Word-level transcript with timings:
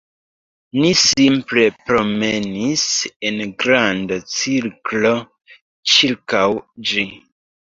Ni 0.83 0.87
simple 1.01 1.65
promenis 1.89 2.85
en 3.29 3.37
granda 3.65 4.19
cirklo 4.37 5.13
ĉirkaŭ 5.95 6.43
ĝi 6.93 7.07